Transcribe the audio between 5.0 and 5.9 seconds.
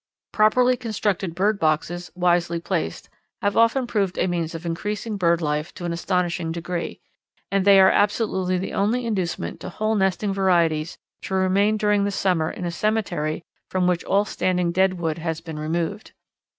bird life to